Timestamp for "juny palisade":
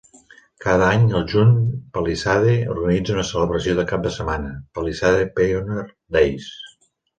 1.33-2.55